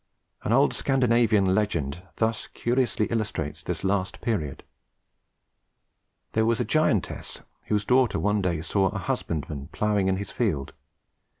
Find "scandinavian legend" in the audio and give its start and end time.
0.73-2.01